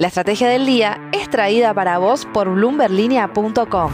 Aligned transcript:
La 0.00 0.06
estrategia 0.06 0.48
del 0.48 0.64
día 0.64 1.10
es 1.10 1.28
traída 1.28 1.74
para 1.74 1.98
vos 1.98 2.24
por 2.32 2.48
bloomberlinia.com. 2.54 3.90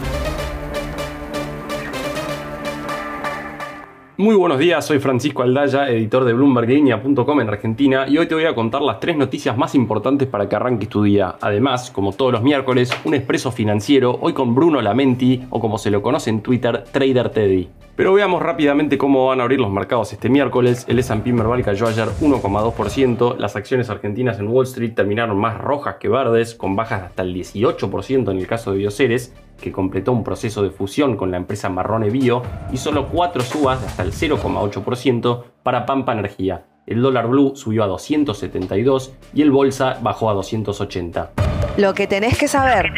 Muy 4.17 4.35
buenos 4.35 4.59
días, 4.59 4.85
soy 4.85 4.99
Francisco 4.99 5.41
Aldaya, 5.41 5.89
editor 5.89 6.23
de 6.23 6.33
BloombergLinea.com 6.33 7.41
en 7.41 7.49
Argentina 7.49 8.05
y 8.07 8.19
hoy 8.19 8.27
te 8.27 8.35
voy 8.35 8.45
a 8.45 8.53
contar 8.53 8.83
las 8.83 8.99
tres 8.99 9.17
noticias 9.17 9.57
más 9.57 9.73
importantes 9.73 10.27
para 10.27 10.47
que 10.47 10.55
arranques 10.55 10.89
tu 10.89 11.01
día. 11.01 11.37
Además, 11.41 11.89
como 11.89 12.13
todos 12.13 12.31
los 12.31 12.43
miércoles, 12.43 12.91
un 13.03 13.15
expreso 13.15 13.51
financiero, 13.51 14.19
hoy 14.21 14.33
con 14.33 14.53
Bruno 14.53 14.83
Lamenti 14.83 15.43
o 15.49 15.59
como 15.59 15.79
se 15.79 15.89
lo 15.89 16.03
conoce 16.03 16.29
en 16.29 16.41
Twitter, 16.41 16.83
Trader 16.91 17.29
Teddy. 17.29 17.67
Pero 17.95 18.11
veamos 18.11 18.41
rápidamente 18.41 18.97
cómo 18.97 19.27
van 19.27 19.39
a 19.39 19.43
abrir 19.43 19.61
los 19.61 19.71
mercados 19.71 20.11
este 20.11 20.27
miércoles. 20.27 20.85
El 20.89 20.99
S&P 20.99 21.31
Merval 21.31 21.63
cayó 21.63 21.87
ayer 21.87 22.09
1,2%. 22.19 23.37
Las 23.37 23.55
acciones 23.55 23.89
argentinas 23.89 24.37
en 24.39 24.49
Wall 24.49 24.65
Street 24.65 24.93
terminaron 24.93 25.37
más 25.37 25.57
rojas 25.57 25.95
que 25.97 26.09
verdes, 26.09 26.55
con 26.55 26.75
bajas 26.75 27.03
hasta 27.03 27.23
el 27.23 27.33
18% 27.33 28.31
en 28.31 28.37
el 28.37 28.47
caso 28.47 28.71
de 28.71 28.79
Bioceres, 28.79 29.33
que 29.61 29.71
completó 29.71 30.11
un 30.11 30.25
proceso 30.25 30.61
de 30.61 30.71
fusión 30.71 31.15
con 31.15 31.31
la 31.31 31.37
empresa 31.37 31.69
Marrone 31.69 32.09
Bio, 32.09 32.41
y 32.73 32.77
solo 32.77 33.07
4 33.07 33.41
subas 33.41 33.81
hasta 33.81 34.03
el 34.03 34.11
0,8% 34.11 35.43
para 35.63 35.85
Pampa 35.85 36.11
Energía. 36.11 36.65
El 36.85 37.01
dólar 37.01 37.27
blue 37.27 37.55
subió 37.55 37.85
a 37.85 37.87
272 37.87 39.13
y 39.33 39.41
el 39.41 39.51
bolsa 39.51 39.99
bajó 40.01 40.29
a 40.29 40.33
280. 40.33 41.31
Lo 41.77 41.93
que 41.93 42.07
tenés 42.07 42.37
que 42.37 42.49
saber. 42.49 42.91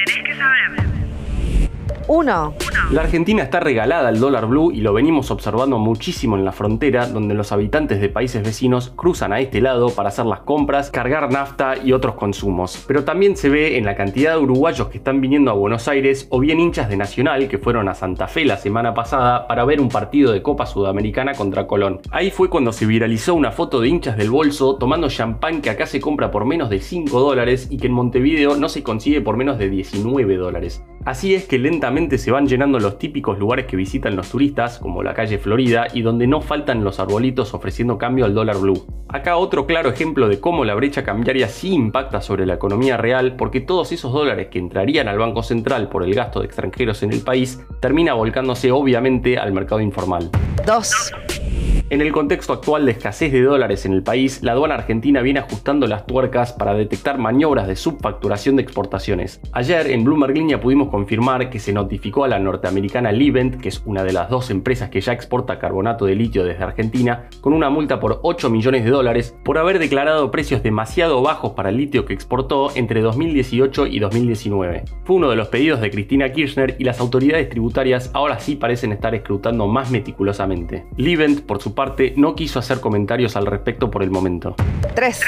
1. 2.08 2.54
La 2.92 3.02
Argentina 3.02 3.44
está 3.44 3.60
regalada 3.60 4.08
al 4.08 4.20
dólar 4.20 4.48
blue 4.48 4.72
y 4.72 4.82
lo 4.82 4.94
venimos 4.94 5.30
observando 5.30 5.78
muchísimo 5.78 6.38
en 6.38 6.46
la 6.46 6.54
frontera, 6.54 7.08
donde 7.08 7.34
los 7.34 7.52
habitantes 7.52 8.00
de 8.00 8.08
países 8.08 8.44
vecinos 8.44 8.94
cruzan 8.96 9.34
a 9.34 9.42
este 9.42 9.60
lado 9.60 9.90
para 9.90 10.10
hacer 10.10 10.26
las 10.26 10.40
compras, 10.42 10.90
cargar 10.90 11.30
nafta 11.32 11.76
y 11.84 11.92
otros 11.92 12.16
consumos. 12.16 12.86
Pero 12.88 13.04
también 13.04 13.36
se 13.36 13.50
ve 13.50 13.78
en 13.78 13.86
la 13.86 13.96
cantidad 13.96 14.34
de 14.34 14.40
uruguayos 14.40 14.88
que 14.88 15.00
están 15.00 15.20
viniendo 15.20 15.52
a 15.52 15.56
Buenos 15.56 15.88
Aires 15.88 16.28
o 16.30 16.40
bien 16.40 16.60
hinchas 16.60 16.88
de 16.90 16.96
Nacional 16.96 17.48
que 17.48 17.58
fueron 17.58 17.90
a 17.90 17.94
Santa 17.94 18.28
Fe 18.28 18.46
la 18.46 18.58
semana 18.58 18.94
pasada 18.94 19.48
para 19.48 19.66
ver 19.66 19.82
un 19.82 19.90
partido 19.90 20.32
de 20.32 20.42
Copa 20.42 20.66
Sudamericana 20.66 21.34
contra 21.34 21.68
Colón. 21.68 22.00
Ahí 22.12 22.32
fue 22.32 22.50
cuando 22.50 22.72
se 22.72 22.86
viralizó 22.86 23.36
una 23.36 23.52
foto 23.52 23.82
de 23.82 23.90
hinchas 23.90 24.18
del 24.18 24.30
bolso 24.30 24.78
tomando 24.78 25.10
champán 25.10 25.62
que 25.62 25.70
acá 25.70 25.86
se 25.86 26.00
compra 26.00 26.32
por 26.32 26.46
menos 26.46 26.70
de 26.70 26.80
5 26.80 27.20
dólares 27.20 27.68
y 27.70 27.78
que 27.78 27.88
en 27.88 27.94
Montevideo 27.94 28.56
no 28.56 28.70
se 28.70 28.84
consigue 28.84 29.22
por 29.22 29.36
menos 29.36 29.58
de 29.58 29.70
19 29.70 30.38
dólares. 30.38 30.84
Así 31.06 31.34
es 31.34 31.46
que 31.46 31.58
lentamente 31.58 32.18
se 32.18 32.32
van 32.32 32.48
llenando 32.48 32.67
los 32.72 33.00
típicos 33.00 33.40
lugares 33.40 33.66
que 33.66 33.76
visitan 33.76 34.16
los 34.16 34.30
turistas, 34.30 34.80
como 34.80 35.04
la 35.04 35.14
calle 35.14 35.38
Florida, 35.38 35.88
y 35.94 36.02
donde 36.02 36.28
no 36.28 36.42
faltan 36.42 36.84
los 36.84 37.00
arbolitos 37.00 37.54
ofreciendo 37.54 37.98
cambio 37.98 38.26
al 38.26 38.34
dólar 38.34 38.58
blue. 38.58 38.86
Acá 39.08 39.38
otro 39.38 39.66
claro 39.66 39.90
ejemplo 39.90 40.28
de 40.28 40.40
cómo 40.40 40.66
la 40.66 40.76
brecha 40.76 41.04
cambiaria 41.04 41.48
sí 41.48 41.74
impacta 41.74 42.22
sobre 42.22 42.46
la 42.46 42.56
economía 42.56 42.98
real, 42.98 43.36
porque 43.38 43.62
todos 43.62 43.92
esos 43.92 44.12
dólares 44.12 44.48
que 44.52 44.60
entrarían 44.60 45.08
al 45.08 45.18
Banco 45.18 45.44
Central 45.44 45.90
por 45.90 46.04
el 46.04 46.14
gasto 46.14 46.42
de 46.42 46.46
extranjeros 46.46 47.04
en 47.04 47.14
el 47.14 47.22
país, 47.22 47.64
termina 47.80 48.14
volcándose 48.14 48.72
obviamente 48.72 49.38
al 49.38 49.54
mercado 49.54 49.82
informal. 49.82 50.30
2. 50.66 51.47
En 51.90 52.02
el 52.02 52.12
contexto 52.12 52.52
actual 52.52 52.86
de 52.86 52.92
escasez 52.92 53.32
de 53.32 53.42
dólares 53.42 53.86
en 53.86 53.94
el 53.94 54.04
país, 54.04 54.44
la 54.44 54.52
aduana 54.52 54.76
argentina 54.76 55.22
viene 55.22 55.40
ajustando 55.40 55.88
las 55.88 56.06
tuercas 56.06 56.52
para 56.52 56.74
detectar 56.74 57.18
maniobras 57.18 57.66
de 57.66 57.78
subfacturación 57.78 58.58
de 58.58 58.64
exportaciones. 58.64 59.40
Ayer 59.54 59.92
en 59.92 60.04
Bloomberg 60.04 60.36
Línea 60.36 60.60
pudimos 60.60 60.90
confirmar 60.90 61.50
que 61.50 61.60
se 61.60 61.72
notificó 61.72 62.26
a 62.26 62.28
la 62.28 62.40
norteamericana 62.40 63.14
Livent, 63.14 63.62
que 63.62 63.70
es 63.70 63.82
una 63.86 64.04
de 64.04 64.12
las 64.12 64.30
dos 64.30 64.50
empresas 64.50 64.90
que 64.90 65.00
ya 65.00 65.14
exporta 65.14 65.60
carbonato 65.60 66.04
de 66.04 66.16
litio 66.16 66.44
desde 66.44 66.62
Argentina, 66.62 67.30
con 67.40 67.54
una 67.54 67.70
multa 67.70 68.02
por 68.02 68.20
8 68.22 68.50
millones 68.50 68.84
de 68.84 68.92
dólares 68.92 69.38
por 69.46 69.58
haber 69.58 69.80
declarado 69.80 70.30
precios 70.30 70.62
demasiado 70.64 71.22
bajos 71.22 71.54
para 71.54 71.70
el 71.70 71.78
litio 71.78 72.04
que 72.04 72.14
exportó 72.14 72.70
entre 72.76 73.00
2018 73.00 73.88
y 73.88 74.00
2019. 74.00 74.84
Fue 75.06 75.16
uno 75.16 75.30
de 75.30 75.38
los 75.38 75.48
pedidos 75.48 75.80
de 75.80 75.90
Cristina 75.90 76.34
Kirchner 76.34 76.76
y 76.80 76.84
las 76.84 77.00
autoridades 77.00 77.48
tributarias 77.48 78.12
ahora 78.14 78.40
sí 78.40 78.58
parecen 78.58 78.92
estar 78.92 79.16
escrutando 79.16 79.68
más 79.68 79.90
meticulosamente. 79.90 80.86
Livent, 80.98 81.44
por 81.44 81.62
su 81.62 81.77
parte, 81.78 82.14
no 82.18 82.36
quiso 82.36 82.60
hacer 82.60 82.82
comentarios 82.82 83.38
al 83.38 83.46
respecto 83.46 83.90
por 83.90 84.02
el 84.04 84.10
momento. 84.10 84.56
3. 84.96 85.22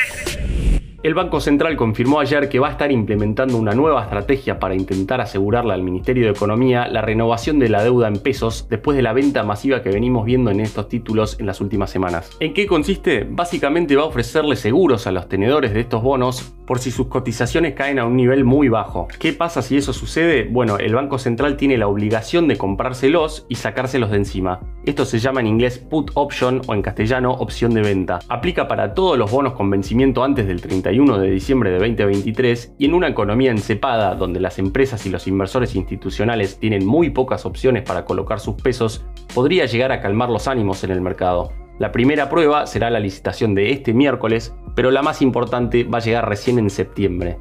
El 1.02 1.14
Banco 1.14 1.40
Central 1.40 1.78
confirmó 1.78 2.20
ayer 2.20 2.50
que 2.50 2.60
va 2.60 2.68
a 2.68 2.72
estar 2.72 2.92
implementando 2.92 3.56
una 3.56 3.72
nueva 3.72 4.04
estrategia 4.04 4.60
para 4.60 4.76
intentar 4.76 5.22
asegurarle 5.22 5.74
al 5.74 5.82
Ministerio 5.82 6.26
de 6.26 6.32
Economía 6.32 6.90
la 6.90 7.02
renovación 7.02 7.58
de 7.58 7.70
la 7.70 7.82
deuda 7.82 8.10
en 8.10 8.18
pesos 8.18 8.68
después 8.70 8.98
de 8.98 9.04
la 9.04 9.14
venta 9.14 9.44
masiva 9.44 9.82
que 9.82 9.92
venimos 9.92 10.26
viendo 10.26 10.52
en 10.52 10.60
estos 10.60 10.90
títulos 10.90 11.40
en 11.40 11.46
las 11.46 11.62
últimas 11.62 11.90
semanas. 11.90 12.36
¿En 12.42 12.54
qué 12.54 12.68
consiste? 12.68 13.26
Básicamente 13.30 13.96
va 13.96 14.02
a 14.02 14.08
ofrecerle 14.08 14.58
seguros 14.58 15.08
a 15.08 15.12
los 15.12 15.30
tenedores 15.30 15.74
de 15.74 15.80
estos 15.80 16.04
bonos 16.04 16.54
por 16.70 16.78
si 16.78 16.92
sus 16.92 17.08
cotizaciones 17.08 17.74
caen 17.74 17.98
a 17.98 18.06
un 18.06 18.16
nivel 18.16 18.46
muy 18.46 18.70
bajo. 18.70 19.08
¿Qué 19.18 19.34
pasa 19.34 19.64
si 19.64 19.76
eso 19.76 19.92
sucede? 19.92 20.44
Bueno, 20.44 20.78
el 20.78 20.94
Banco 20.94 21.18
Central 21.18 21.58
tiene 21.58 21.80
la 21.80 21.88
obligación 21.88 22.48
de 22.48 22.58
comprárselos 22.58 23.48
y 23.50 23.56
sacárselos 23.56 24.12
de 24.12 24.18
encima. 24.18 24.60
Esto 24.86 25.04
se 25.04 25.18
llama 25.18 25.40
en 25.40 25.48
inglés 25.48 25.80
put 25.80 26.12
option 26.14 26.62
o 26.68 26.76
en 26.76 26.84
castellano 26.84 27.32
opción 27.32 27.74
de 27.74 27.82
venta. 27.82 28.20
Aplica 28.30 28.68
para 28.68 28.94
todos 28.94 29.18
los 29.18 29.32
bonos 29.32 29.54
con 29.54 29.68
vencimiento 29.72 30.24
antes 30.24 30.46
del 30.46 30.62
30 30.62 30.92
de 30.92 31.32
diciembre 31.32 31.72
de 31.72 31.80
2023 31.80 32.76
y 32.78 32.86
en 32.86 32.94
una 32.94 33.08
economía 33.08 33.50
encepada 33.50 34.14
donde 34.14 34.40
las 34.40 34.60
empresas 34.60 35.04
y 35.08 35.10
los 35.10 35.26
inversores 35.26 35.74
institucionales 35.74 36.60
tienen 36.60 36.86
muy 36.86 37.10
pocas 37.10 37.48
opciones 37.48 37.82
para 37.82 38.06
colocar 38.06 38.40
sus 38.40 38.54
pesos, 38.54 39.04
podría 39.34 39.66
llegar 39.66 39.92
a 39.92 40.02
calmar 40.02 40.30
los 40.30 40.48
ánimos 40.48 40.84
en 40.84 40.92
el 40.92 41.02
mercado. 41.02 41.52
La 41.80 41.94
primera 41.94 42.28
prueba 42.28 42.68
será 42.68 42.90
la 42.90 43.00
licitación 43.00 43.56
de 43.56 43.72
este 43.72 43.94
miércoles, 43.94 44.54
pero 44.76 44.92
la 44.92 45.02
más 45.02 45.22
importante 45.22 45.86
va 45.86 46.00
a 46.00 46.02
llegar 46.02 46.28
recién 46.28 46.60
en 46.60 46.70
septiembre. 46.70 47.38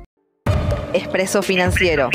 Expreso 0.92 1.42
financiero. 1.42 2.08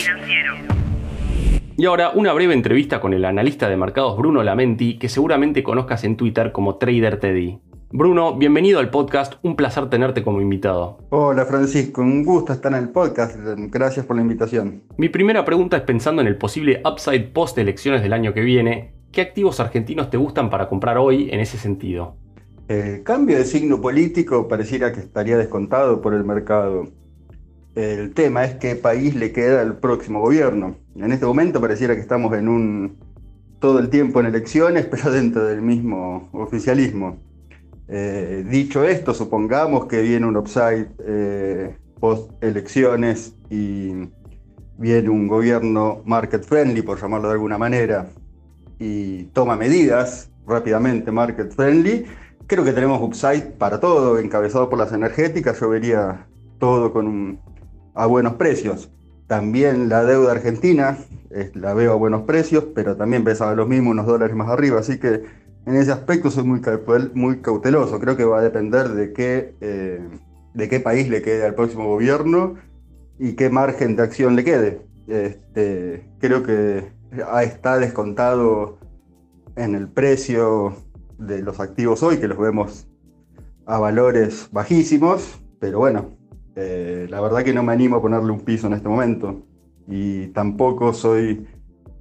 Y 1.76 1.84
ahora 1.84 2.12
una 2.12 2.32
breve 2.32 2.54
entrevista 2.54 3.02
con 3.02 3.12
el 3.14 3.26
analista 3.26 3.68
de 3.68 3.76
mercados 3.76 4.18
Bruno 4.18 4.42
Lamenti, 4.42 4.98
que 4.98 5.10
seguramente 5.10 5.64
conozcas 5.64 6.06
en 6.06 6.16
Twitter 6.16 6.54
como 6.54 6.78
Trader 6.78 7.20
Teddy. 7.20 7.60
Bruno, 7.92 8.38
bienvenido 8.38 8.80
al 8.80 8.90
podcast, 8.90 9.34
un 9.44 9.58
placer 9.58 9.90
tenerte 9.90 10.24
como 10.24 10.40
invitado. 10.40 11.00
Hola 11.10 11.46
Francisco, 11.46 12.04
un 12.04 12.24
gusto 12.24 12.54
estar 12.54 12.72
en 12.72 12.80
el 12.80 12.90
podcast, 12.90 13.36
gracias 13.70 14.06
por 14.06 14.16
la 14.16 14.22
invitación. 14.22 14.84
Mi 14.98 15.10
primera 15.10 15.44
pregunta 15.44 15.76
es 15.76 15.84
pensando 15.84 16.22
en 16.22 16.30
el 16.30 16.38
posible 16.38 16.82
upside 16.90 17.34
post 17.34 17.58
elecciones 17.58 18.02
del 18.02 18.14
año 18.14 18.34
que 18.34 18.42
viene, 18.42 18.94
¿qué 19.14 19.22
activos 19.22 19.60
argentinos 19.60 20.10
te 20.10 20.18
gustan 20.18 20.50
para 20.50 20.68
comprar 20.68 20.98
hoy 20.98 21.30
en 21.32 21.40
ese 21.40 21.58
sentido? 21.58 22.18
El 22.68 23.04
cambio 23.04 23.38
de 23.38 23.46
signo 23.46 23.80
político 23.80 24.48
pareciera 24.48 24.92
que 24.92 25.00
estaría 25.00 25.38
descontado 25.38 26.02
por 26.02 26.14
el 26.14 26.24
mercado. 26.26 26.88
El 27.76 28.14
tema 28.14 28.44
es 28.44 28.56
qué 28.56 28.76
país 28.76 29.16
le 29.16 29.32
queda 29.32 29.62
al 29.62 29.78
próximo 29.78 30.20
gobierno. 30.20 30.76
En 30.96 31.12
este 31.12 31.26
momento 31.26 31.62
pareciera 31.62 31.96
que 31.96 32.02
estamos 32.02 32.34
en 32.34 32.48
un 32.48 32.98
todo 33.60 33.80
el 33.80 33.90
tiempo 33.90 34.20
en 34.20 34.26
elecciones, 34.26 34.86
pero 34.92 35.12
dentro 35.12 35.46
del 35.46 35.62
mismo 35.62 36.30
oficialismo. 36.34 37.18
Eh, 37.88 38.44
dicho 38.50 38.84
esto, 38.84 39.14
supongamos 39.14 39.86
que 39.86 40.02
viene 40.02 40.26
un 40.26 40.38
upside 40.38 40.88
eh, 41.06 41.78
post 42.00 42.32
elecciones 42.42 43.36
y 43.50 43.92
viene 44.78 45.10
un 45.10 45.28
gobierno 45.28 46.02
market 46.06 46.44
friendly, 46.44 46.82
por 46.82 47.00
llamarlo 47.00 47.28
de 47.28 47.34
alguna 47.34 47.58
manera, 47.58 48.10
y 48.84 49.24
toma 49.32 49.56
medidas 49.56 50.30
rápidamente 50.46 51.10
market 51.10 51.54
friendly. 51.54 52.06
Creo 52.48 52.66
que 52.66 52.74
tenemos 52.74 53.02
upside 53.02 53.54
para 53.58 53.80
todo, 53.80 54.20
encabezado 54.20 54.70
por 54.70 54.78
las 54.78 54.92
energéticas. 54.92 55.58
Yo 55.62 55.70
vería 55.70 56.28
todo 56.60 56.92
con 56.92 57.40
a 57.94 58.06
buenos 58.08 58.34
precios. 58.34 58.92
También 59.28 59.88
la 59.88 60.04
deuda 60.04 60.34
argentina 60.34 60.98
la 61.54 61.74
veo 61.74 61.94
a 61.94 61.96
buenos 61.96 62.24
precios, 62.24 62.66
pero 62.76 62.98
también 62.98 63.24
pesaba 63.24 63.56
lo 63.56 63.66
mismo, 63.66 63.92
unos 63.92 64.06
dólares 64.06 64.36
más 64.36 64.50
arriba. 64.50 64.82
Así 64.82 65.00
que 65.00 65.24
en 65.66 65.76
ese 65.76 65.94
aspecto 65.94 66.30
soy 66.30 66.44
muy, 66.44 67.40
cauteloso. 67.40 68.00
Creo 68.02 68.18
que 68.18 68.26
va 68.26 68.40
a 68.40 68.42
depender 68.42 68.90
de 68.90 69.14
qué, 69.14 69.56
eh, 69.62 70.02
de 70.54 70.70
qué 70.70 70.82
país 70.82 71.10
le 71.10 71.22
quede 71.22 71.46
al 71.46 71.56
próximo 71.56 71.88
gobierno 71.88 72.56
y 73.18 73.34
qué 73.34 73.50
margen 73.50 73.96
de 73.96 74.04
acción 74.04 74.36
le 74.36 74.44
quede. 74.44 74.82
Este, 75.08 76.06
creo 76.20 76.44
que 76.44 76.92
está 77.44 77.78
descontado 77.78 78.78
en 79.56 79.76
el 79.76 79.88
precio 79.88 80.76
de 81.18 81.42
los 81.42 81.60
activos 81.60 82.04
hoy, 82.04 82.18
que 82.18 82.28
los 82.28 82.38
vemos 82.38 82.88
a 83.66 83.80
valores 83.80 84.50
bajísimos, 84.52 85.40
pero 85.60 85.80
bueno, 85.80 86.12
eh, 86.56 87.08
la 87.10 87.22
verdad 87.22 87.44
que 87.44 87.54
no 87.54 87.64
me 87.64 87.74
animo 87.74 87.98
a 87.98 88.02
ponerle 88.02 88.32
un 88.32 88.42
piso 88.42 88.68
en 88.68 88.74
este 88.74 88.88
momento 88.88 89.44
y 89.88 90.28
tampoco 90.28 90.94
soy 90.94 91.48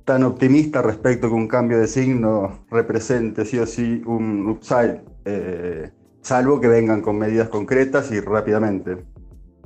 tan 0.05 0.25
optimista 0.25 0.82
respecto 0.82 1.29
que 1.29 1.35
un 1.35 1.49
cambio 1.49 1.79
de 1.79 1.87
signo 1.87 2.64
represente 2.70 3.44
sí 3.44 3.59
o 3.59 3.67
sí 3.67 4.03
un 4.05 4.49
upside, 4.49 5.00
eh, 5.25 5.91
salvo 6.20 6.61
que 6.61 6.69
vengan 6.69 7.03
con 7.03 7.19
medidas 7.19 7.49
concretas 7.49 8.11
y 8.11 8.20
rápidamente. 8.20 9.05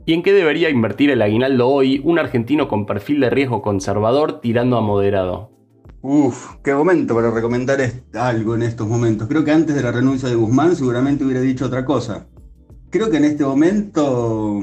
¿Y 0.09 0.15
en 0.15 0.23
qué 0.23 0.33
debería 0.33 0.71
invertir 0.71 1.11
el 1.11 1.21
aguinaldo 1.21 1.67
hoy 1.69 2.01
un 2.05 2.21
argentino 2.21 2.69
con 2.69 2.87
perfil 2.87 3.21
de 3.21 3.29
riesgo 3.29 3.61
conservador 3.61 4.41
tirando 4.41 4.77
a 4.77 4.81
moderado? 4.81 5.51
Uf, 6.01 6.55
qué 6.63 6.73
momento 6.73 7.13
para 7.17 7.33
recomendar 7.33 7.81
algo 8.15 8.55
en 8.55 8.63
estos 8.63 8.87
momentos. 8.87 9.27
Creo 9.27 9.45
que 9.45 9.51
antes 9.51 9.75
de 9.75 9.83
la 9.83 9.91
renuncia 9.91 10.29
de 10.29 10.37
Guzmán 10.37 10.77
seguramente 10.77 11.25
hubiera 11.25 11.41
dicho 11.41 11.67
otra 11.67 11.85
cosa. 11.85 12.29
Creo 12.91 13.11
que 13.11 13.17
en 13.17 13.25
este 13.25 13.45
momento 13.45 14.61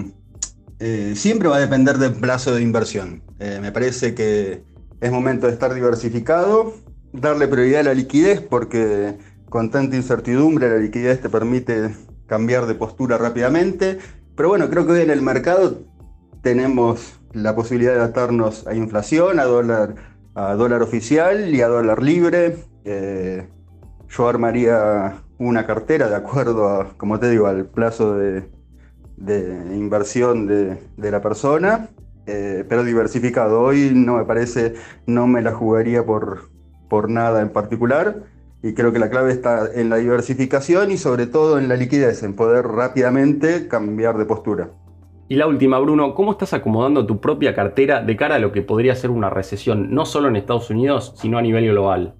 Eh, 0.80 1.14
siempre 1.16 1.48
va 1.48 1.58
a 1.58 1.60
depender 1.62 1.98
del 1.98 2.14
plazo 2.16 2.54
de 2.54 2.62
inversión. 2.62 3.24
Eh, 3.40 3.60
me 3.62 3.72
parece 3.72 4.14
que 4.16 4.64
es 5.02 5.12
momento 5.12 5.48
de 5.48 5.54
estar 5.54 5.74
diversificado, 5.74 6.74
darle 7.14 7.48
prioridad 7.48 7.82
a 7.82 7.84
la 7.84 7.94
liquidez 7.94 8.42
porque 8.42 9.18
con 9.50 9.72
tanta 9.72 9.96
incertidumbre 9.96 10.70
la 10.70 10.78
liquidez 10.80 11.22
te 11.22 11.30
permite 11.30 11.96
cambiar 12.28 12.66
de 12.68 12.76
postura 12.76 13.18
rápidamente. 13.18 14.00
Pero 14.36 14.50
bueno, 14.50 14.70
creo 14.70 14.86
que 14.86 14.94
hoy 14.94 15.02
en 15.02 15.12
el 15.12 15.22
mercado 15.22 15.82
tenemos 16.42 17.20
la 17.34 17.56
posibilidad 17.56 17.94
de 17.94 18.02
atarnos 18.02 18.66
a 18.66 18.74
inflación, 18.74 19.40
a 19.40 19.44
dólar, 19.44 19.96
a 20.34 20.56
dólar 20.56 20.82
oficial 20.82 21.54
y 21.54 21.62
a 21.62 21.68
dólar 21.68 22.02
libre. 22.02 22.58
Eh, 22.84 23.48
yo 24.10 24.28
armaría 24.28 25.22
una 25.38 25.68
cartera 25.68 26.10
de 26.10 26.16
acuerdo 26.16 26.68
a, 26.68 26.94
como 26.98 27.20
te 27.20 27.30
digo, 27.30 27.46
al 27.46 27.66
plazo 27.66 28.16
de, 28.18 28.50
inversión 29.76 30.48
de, 30.48 31.12
la 31.12 31.22
persona, 31.22 31.90
eh, 32.26 32.66
pero 32.68 32.84
diversificado. 32.84 33.62
Hoy 33.62 33.92
no 33.94 34.18
me 34.18 34.26
parece, 34.26 34.74
no 35.06 35.28
me 35.28 35.44
la 35.44 35.54
jugaría 35.54 36.04
por, 36.04 36.50
por 36.90 37.08
nada 37.08 37.42
en 37.42 37.50
particular 37.50 38.33
y 38.64 38.74
creo 38.74 38.94
que 38.94 39.00
la 39.00 39.10
clave 39.10 39.34
está 39.34 39.70
en 39.76 39.90
la 39.90 39.98
diversificación 39.98 40.90
y 40.90 40.98
sobre 40.98 41.28
todo 41.28 41.60
en 41.60 41.68
la 41.68 41.76
liquidez, 41.76 42.24
en 42.24 42.34
poder 42.34 42.66
rápidamente 42.66 43.68
cambiar 43.68 44.18
de 44.18 44.26
postura. 44.26 44.72
Y 45.28 45.36
la 45.36 45.48
última, 45.48 45.80
Bruno, 45.80 46.16
¿cómo 46.16 46.32
estás 46.32 46.54
acomodando 46.54 47.06
tu 47.06 47.20
propia 47.20 47.54
cartera 47.54 48.02
de 48.02 48.16
cara 48.16 48.36
a 48.36 48.40
lo 48.40 48.54
que 48.54 48.62
podría 48.62 48.96
ser 48.96 49.10
una 49.10 49.30
recesión, 49.30 49.94
no 49.94 50.06
solo 50.06 50.30
en 50.30 50.38
Estados 50.38 50.70
Unidos, 50.70 51.14
sino 51.18 51.38
a 51.38 51.42
nivel 51.42 51.70
global? 51.70 52.16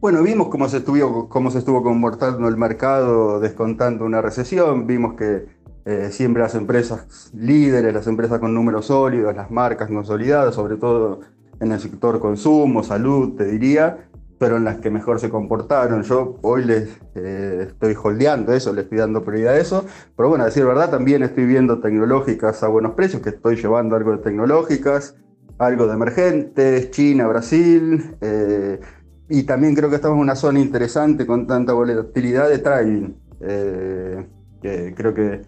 Bueno, 0.00 0.22
vimos 0.22 0.48
cómo 0.48 0.68
se 0.68 0.78
estuvo, 0.78 1.28
cómo 1.28 1.50
se 1.50 1.58
estuvo 1.58 1.82
comportando 1.82 2.46
el 2.48 2.56
mercado 2.56 3.40
descontando 3.40 4.04
una 4.04 4.22
recesión, 4.22 4.86
vimos 4.86 5.14
que 5.14 5.46
eh, 5.86 6.08
siempre 6.12 6.42
las 6.42 6.54
empresas 6.54 7.30
líderes, 7.34 7.92
las 7.92 8.06
empresas 8.06 8.38
con 8.38 8.54
números 8.54 8.86
sólidos, 8.86 9.34
las 9.34 9.50
marcas 9.50 9.88
consolidadas, 9.88 10.54
sobre 10.54 10.76
todo 10.76 11.20
en 11.60 11.72
el 11.72 11.80
sector 11.80 12.20
consumo, 12.20 12.82
salud, 12.82 13.36
te 13.36 13.44
diría, 13.44 14.09
pero 14.40 14.56
en 14.56 14.64
las 14.64 14.78
que 14.78 14.90
mejor 14.90 15.20
se 15.20 15.28
comportaron. 15.28 16.02
Yo 16.02 16.38
hoy 16.40 16.64
les 16.64 16.88
eh, 17.14 17.66
estoy 17.68 17.94
holdeando 18.02 18.54
eso, 18.54 18.72
le 18.72 18.80
estoy 18.80 18.96
dando 18.96 19.22
prioridad 19.22 19.52
a 19.52 19.58
eso, 19.58 19.84
pero 20.16 20.30
bueno, 20.30 20.44
a 20.44 20.46
decir 20.46 20.64
verdad, 20.64 20.90
también 20.90 21.22
estoy 21.22 21.44
viendo 21.44 21.78
tecnológicas 21.80 22.62
a 22.62 22.68
buenos 22.68 22.94
precios, 22.94 23.20
que 23.20 23.28
estoy 23.28 23.56
llevando 23.56 23.96
algo 23.96 24.12
de 24.12 24.22
tecnológicas, 24.22 25.14
algo 25.58 25.86
de 25.86 25.92
emergentes, 25.92 26.90
China, 26.90 27.26
Brasil, 27.26 28.16
eh, 28.22 28.80
y 29.28 29.42
también 29.42 29.74
creo 29.74 29.90
que 29.90 29.96
estamos 29.96 30.16
en 30.16 30.22
una 30.22 30.36
zona 30.36 30.58
interesante 30.58 31.26
con 31.26 31.46
tanta 31.46 31.74
volatilidad 31.74 32.48
de 32.48 32.58
trading. 32.60 33.12
Eh, 33.42 34.26
que 34.62 34.94
creo 34.94 35.12
que 35.12 35.42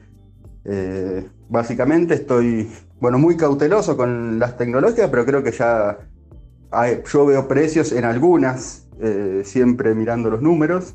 básicamente 1.48 2.12
estoy, 2.12 2.70
bueno, 3.00 3.18
muy 3.18 3.38
cauteloso 3.38 3.96
con 3.96 4.38
las 4.38 4.58
tecnológicas, 4.58 5.08
pero 5.08 5.24
creo 5.24 5.42
que 5.42 5.50
ya 5.50 5.96
yo 7.12 7.26
veo 7.26 7.48
precios 7.48 7.92
en 7.92 8.04
algunas, 8.04 8.88
eh, 9.00 9.42
siempre 9.44 9.94
mirando 9.94 10.30
los 10.30 10.42
números, 10.42 10.94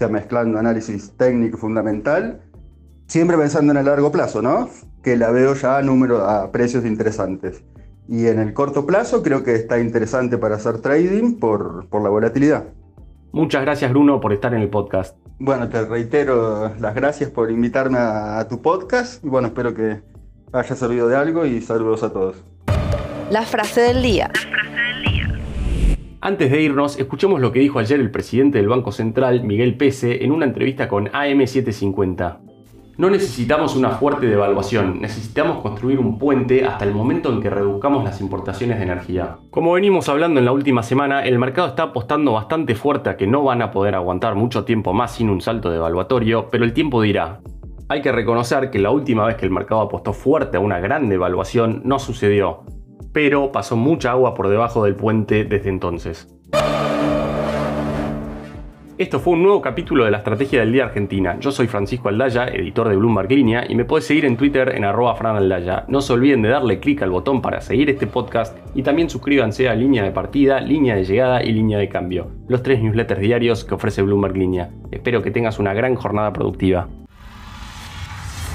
ya 0.00 0.08
mezclando 0.08 0.58
análisis 0.58 1.12
técnico 1.16 1.58
fundamental, 1.58 2.40
siempre 3.06 3.36
pensando 3.36 3.72
en 3.72 3.78
el 3.78 3.86
largo 3.86 4.10
plazo, 4.10 4.42
¿no? 4.42 4.68
Que 5.02 5.16
la 5.16 5.30
veo 5.30 5.54
ya 5.54 5.78
a, 5.78 5.82
número, 5.82 6.24
a 6.24 6.50
precios 6.50 6.84
interesantes. 6.84 7.62
Y 8.08 8.26
en 8.26 8.38
el 8.38 8.52
corto 8.52 8.84
plazo 8.86 9.22
creo 9.22 9.44
que 9.44 9.54
está 9.54 9.78
interesante 9.78 10.38
para 10.38 10.56
hacer 10.56 10.78
trading 10.80 11.38
por, 11.38 11.88
por 11.88 12.02
la 12.02 12.08
volatilidad. 12.08 12.64
Muchas 13.32 13.62
gracias 13.62 13.90
Bruno 13.90 14.20
por 14.20 14.32
estar 14.32 14.52
en 14.54 14.60
el 14.60 14.68
podcast. 14.68 15.16
Bueno, 15.38 15.68
te 15.68 15.84
reitero 15.84 16.72
las 16.78 16.94
gracias 16.94 17.30
por 17.30 17.50
invitarme 17.50 17.98
a, 17.98 18.38
a 18.38 18.48
tu 18.48 18.60
podcast 18.60 19.24
y 19.24 19.28
bueno, 19.28 19.48
espero 19.48 19.74
que 19.74 20.00
haya 20.52 20.76
servido 20.76 21.08
de 21.08 21.16
algo 21.16 21.46
y 21.46 21.60
saludos 21.60 22.02
a 22.02 22.12
todos. 22.12 22.44
La 23.30 23.42
frase 23.42 23.80
del 23.80 24.02
día. 24.02 24.30
Antes 26.24 26.52
de 26.52 26.62
irnos, 26.62 27.00
escuchemos 27.00 27.40
lo 27.40 27.50
que 27.50 27.58
dijo 27.58 27.80
ayer 27.80 27.98
el 27.98 28.12
presidente 28.12 28.58
del 28.58 28.68
Banco 28.68 28.92
Central, 28.92 29.42
Miguel 29.42 29.76
Pese, 29.76 30.24
en 30.24 30.30
una 30.30 30.44
entrevista 30.44 30.86
con 30.86 31.08
AM750. 31.08 32.38
No 32.96 33.10
necesitamos 33.10 33.74
una 33.74 33.90
fuerte 33.90 34.26
devaluación, 34.26 35.00
necesitamos 35.00 35.60
construir 35.62 35.98
un 35.98 36.20
puente 36.20 36.64
hasta 36.64 36.84
el 36.84 36.94
momento 36.94 37.32
en 37.32 37.42
que 37.42 37.50
reduzcamos 37.50 38.04
las 38.04 38.20
importaciones 38.20 38.78
de 38.78 38.84
energía. 38.84 39.38
Como 39.50 39.72
venimos 39.72 40.08
hablando 40.08 40.38
en 40.38 40.46
la 40.46 40.52
última 40.52 40.84
semana, 40.84 41.24
el 41.24 41.40
mercado 41.40 41.66
está 41.66 41.82
apostando 41.82 42.34
bastante 42.34 42.76
fuerte 42.76 43.10
a 43.10 43.16
que 43.16 43.26
no 43.26 43.42
van 43.42 43.60
a 43.60 43.72
poder 43.72 43.96
aguantar 43.96 44.36
mucho 44.36 44.64
tiempo 44.64 44.92
más 44.92 45.16
sin 45.16 45.28
un 45.28 45.40
salto 45.40 45.72
devaluatorio, 45.72 46.50
pero 46.52 46.62
el 46.62 46.72
tiempo 46.72 47.02
dirá. 47.02 47.40
Hay 47.88 48.00
que 48.00 48.12
reconocer 48.12 48.70
que 48.70 48.78
la 48.78 48.92
última 48.92 49.26
vez 49.26 49.34
que 49.34 49.46
el 49.46 49.50
mercado 49.50 49.80
apostó 49.80 50.12
fuerte 50.12 50.56
a 50.56 50.60
una 50.60 50.78
gran 50.78 51.08
devaluación 51.08 51.82
no 51.84 51.98
sucedió 51.98 52.62
pero 53.12 53.52
pasó 53.52 53.76
mucha 53.76 54.10
agua 54.10 54.34
por 54.34 54.48
debajo 54.48 54.84
del 54.84 54.96
puente 54.96 55.44
desde 55.44 55.68
entonces. 55.68 56.28
Esto 58.98 59.18
fue 59.18 59.32
un 59.32 59.42
nuevo 59.42 59.60
capítulo 59.60 60.04
de 60.04 60.12
la 60.12 60.18
Estrategia 60.18 60.60
del 60.60 60.70
Día 60.70 60.84
Argentina. 60.84 61.36
Yo 61.40 61.50
soy 61.50 61.66
Francisco 61.66 62.08
Aldaya, 62.08 62.46
editor 62.46 62.88
de 62.88 62.94
Bloomberg 62.94 63.32
Línea, 63.32 63.64
y 63.68 63.74
me 63.74 63.84
puedes 63.84 64.06
seguir 64.06 64.24
en 64.26 64.36
Twitter 64.36 64.76
en 64.76 64.84
arroba 64.84 65.16
franaldaya. 65.16 65.86
No 65.88 66.00
se 66.02 66.12
olviden 66.12 66.42
de 66.42 66.50
darle 66.50 66.78
clic 66.78 67.02
al 67.02 67.10
botón 67.10 67.42
para 67.42 67.60
seguir 67.62 67.90
este 67.90 68.06
podcast 68.06 68.56
y 68.76 68.82
también 68.82 69.10
suscríbanse 69.10 69.68
a 69.68 69.74
Línea 69.74 70.04
de 70.04 70.12
Partida, 70.12 70.60
Línea 70.60 70.94
de 70.94 71.04
Llegada 71.04 71.42
y 71.42 71.52
Línea 71.52 71.78
de 71.78 71.88
Cambio, 71.88 72.28
los 72.46 72.62
tres 72.62 72.80
newsletters 72.80 73.20
diarios 73.20 73.64
que 73.64 73.74
ofrece 73.74 74.02
Bloomberg 74.02 74.36
Línea. 74.36 74.70
Espero 74.92 75.20
que 75.20 75.32
tengas 75.32 75.58
una 75.58 75.74
gran 75.74 75.96
jornada 75.96 76.32
productiva. 76.32 76.86